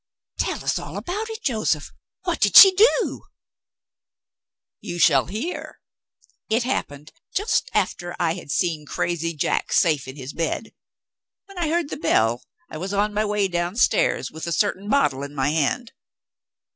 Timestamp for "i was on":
12.67-13.13